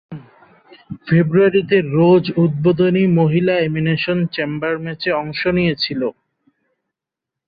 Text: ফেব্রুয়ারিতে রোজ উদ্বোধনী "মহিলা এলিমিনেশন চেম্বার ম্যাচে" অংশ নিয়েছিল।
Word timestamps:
ফেব্রুয়ারিতে 1.07 1.77
রোজ 1.95 2.23
উদ্বোধনী 2.43 3.03
"মহিলা 3.19 3.55
এলিমিনেশন 3.59 4.17
চেম্বার 4.35 4.73
ম্যাচে" 4.83 5.09
অংশ 5.21 5.41
নিয়েছিল। 5.57 6.01